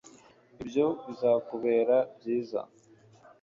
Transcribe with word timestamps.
ibyo 0.61 0.85
bizakubera 1.05 1.97
byiza 2.19 2.59